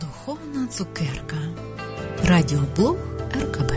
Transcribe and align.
Духовна 0.00 0.66
цукерка. 0.66 1.36
Радіоблог 2.24 2.96
РКБ. 3.36 3.72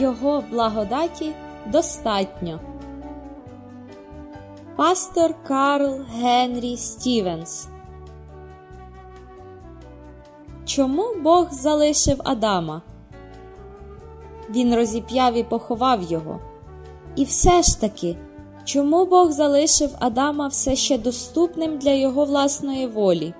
Його 0.00 0.44
благодаті 0.50 1.34
достатньо. 1.66 2.75
Пастор 4.76 5.34
Карл 5.48 6.00
Генрі 6.12 6.76
Стівенс. 6.76 7.68
Чому 10.64 11.14
Бог 11.22 11.52
залишив 11.52 12.20
Адама? 12.24 12.82
Він 14.50 14.74
розіп'яв 14.74 15.34
і 15.34 15.42
поховав 15.42 16.02
його. 16.02 16.40
І 17.16 17.24
все 17.24 17.62
ж 17.62 17.80
таки, 17.80 18.16
чому 18.64 19.06
Бог 19.06 19.30
залишив 19.30 19.90
Адама 19.98 20.48
все 20.48 20.76
ще 20.76 20.98
доступним 20.98 21.78
для 21.78 21.92
його 21.92 22.24
власної 22.24 22.86
волі? 22.86 23.34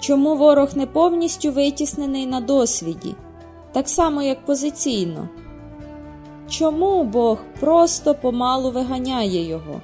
Чому 0.00 0.36
ворог 0.36 0.76
не 0.76 0.86
повністю 0.86 1.52
витіснений 1.52 2.26
на 2.26 2.40
досвіді, 2.40 3.14
так 3.72 3.88
само 3.88 4.22
як 4.22 4.44
позиційно? 4.44 5.28
Чому 6.50 7.04
Бог 7.04 7.38
просто 7.60 8.14
помалу 8.14 8.70
виганяє 8.70 9.48
його? 9.48 9.80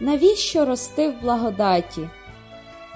Навіщо 0.00 0.64
рости 0.64 1.08
в 1.08 1.22
благодаті? 1.22 2.08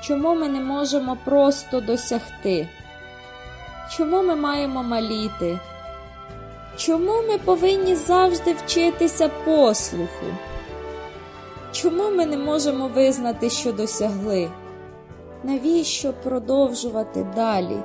Чому 0.03 0.35
ми 0.35 0.49
не 0.49 0.61
можемо 0.61 1.17
просто 1.25 1.81
досягти? 1.81 2.69
Чому 3.97 4.23
ми 4.23 4.37
маємо 4.37 4.83
маліти? 4.83 5.59
Чому 6.77 7.23
ми 7.29 7.39
повинні 7.39 7.95
завжди 7.95 8.53
вчитися 8.53 9.31
послуху? 9.45 10.27
Чому 11.73 12.11
ми 12.11 12.27
не 12.27 12.39
можемо 12.39 12.89
визнати, 12.89 13.51
що 13.51 13.73
досягли? 13.73 14.51
Навіщо 15.45 16.13
продовжувати 16.13 17.27
далі? 17.37 17.77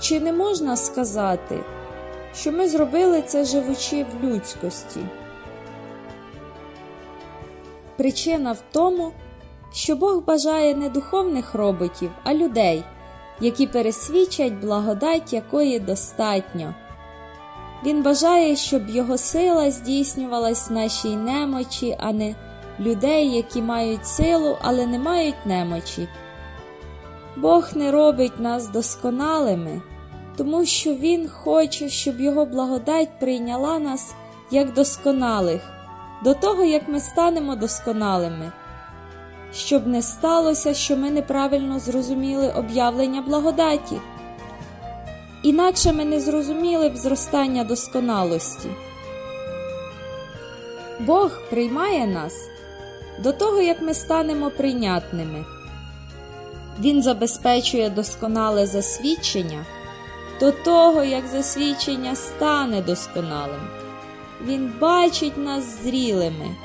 Чи 0.00 0.20
не 0.20 0.32
можна 0.32 0.76
сказати, 0.76 1.60
що 2.40 2.52
ми 2.52 2.68
зробили 2.68 3.22
це 3.22 3.44
живучи 3.44 4.04
в 4.04 4.24
людськості? 4.24 5.00
Причина 7.96 8.52
в 8.52 8.62
тому, 8.72 9.12
що 9.72 9.96
Бог 9.96 10.24
бажає 10.24 10.74
не 10.74 10.88
духовних 10.88 11.54
роботів, 11.54 12.10
а 12.24 12.34
людей, 12.34 12.84
які 13.40 13.66
пересвідчать 13.66 14.52
благодать, 14.52 15.32
якої 15.32 15.78
достатньо. 15.78 16.74
Він 17.84 18.02
бажає, 18.02 18.56
щоб 18.56 18.88
його 18.88 19.18
сила 19.18 19.70
здійснювалась 19.70 20.70
в 20.70 20.72
нашій 20.72 21.16
немочі, 21.16 21.96
а 22.00 22.12
не 22.12 22.34
людей, 22.80 23.36
які 23.36 23.62
мають 23.62 24.06
силу, 24.06 24.56
але 24.60 24.86
не 24.86 24.98
мають 24.98 25.46
немочі. 25.46 26.08
Бог 27.36 27.68
не 27.74 27.90
робить 27.90 28.40
нас 28.40 28.68
досконалими, 28.68 29.82
тому 30.38 30.66
що 30.66 30.94
Він 30.94 31.28
хоче, 31.28 31.88
щоб 31.88 32.20
Його 32.20 32.46
благодать 32.46 33.18
прийняла 33.20 33.78
нас 33.78 34.14
як 34.50 34.72
досконалих, 34.72 35.60
до 36.24 36.34
того, 36.34 36.64
як 36.64 36.88
ми 36.88 37.00
станемо 37.00 37.56
досконалими, 37.56 38.52
щоб 39.52 39.86
не 39.86 40.02
сталося, 40.02 40.74
що 40.74 40.96
ми 40.96 41.10
неправильно 41.10 41.78
зрозуміли 41.78 42.52
об'явлення 42.56 43.22
благодаті. 43.22 44.00
Інакше 45.42 45.92
ми 45.92 46.04
не 46.04 46.20
зрозуміли 46.20 46.88
б 46.88 46.96
зростання 46.96 47.64
досконалості. 47.64 48.68
Бог 51.00 51.30
приймає 51.50 52.06
нас 52.06 52.34
до 53.22 53.32
того, 53.32 53.60
як 53.60 53.82
ми 53.82 53.94
станемо 53.94 54.50
прийнятними. 54.50 55.44
Він 56.80 57.02
забезпечує 57.02 57.90
досконале 57.90 58.66
засвідчення 58.66 59.66
до 60.40 60.52
того, 60.52 61.04
як 61.04 61.26
засвідчення 61.26 62.14
стане 62.14 62.82
досконалим. 62.82 63.60
Він 64.44 64.72
бачить 64.80 65.38
нас 65.38 65.82
зрілими, 65.82 66.56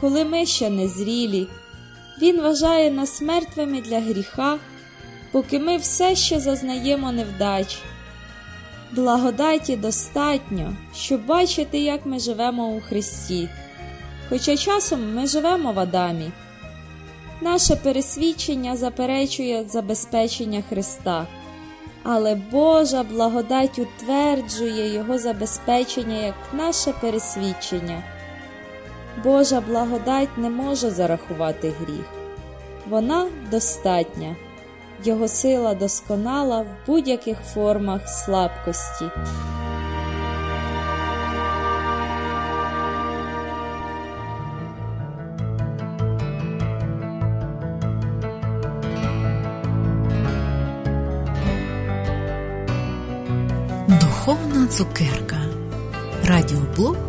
коли 0.00 0.24
ми 0.24 0.46
ще 0.46 0.70
не 0.70 0.88
зрілі. 0.88 1.46
Він 2.22 2.40
вважає 2.40 2.90
нас 2.90 3.22
мертвими 3.22 3.80
для 3.80 4.00
гріха, 4.00 4.58
поки 5.32 5.58
ми 5.58 5.76
все 5.76 6.16
ще 6.16 6.40
зазнаємо 6.40 7.12
невдач. 7.12 7.78
Благодаті 8.92 9.76
достатньо, 9.76 10.76
щоб 10.94 11.26
бачити, 11.26 11.78
як 11.78 12.06
ми 12.06 12.18
живемо 12.18 12.68
у 12.68 12.80
Христі. 12.80 13.48
Хоча 14.28 14.56
часом 14.56 15.14
ми 15.14 15.26
живемо 15.26 15.72
в 15.72 15.78
Адамі. 15.78 16.30
Наше 17.40 17.76
пересвідчення 17.76 18.76
заперечує 18.76 19.64
забезпечення 19.68 20.62
Христа, 20.68 21.26
але 22.02 22.34
Божа 22.34 23.02
благодать 23.02 23.78
утверджує 23.78 24.94
Його 24.94 25.18
забезпечення 25.18 26.16
як 26.16 26.34
наше 26.52 26.92
пересвідчення. 27.00 28.02
Божа 29.24 29.60
благодать 29.60 30.38
не 30.38 30.50
може 30.50 30.90
зарахувати 30.90 31.72
гріх, 31.80 32.06
вона 32.88 33.26
достатня, 33.50 34.36
Його 35.04 35.28
сила 35.28 35.74
досконала 35.74 36.60
в 36.60 36.66
будь-яких 36.86 37.38
формах 37.54 38.08
слабкості. 38.08 39.04
Цукерка. 54.70 55.36
Радіоблог 56.24 57.07